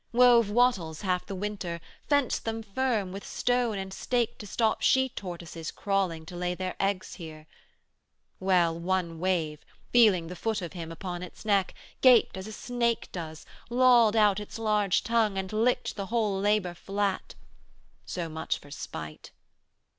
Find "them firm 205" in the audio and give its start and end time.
2.43-3.13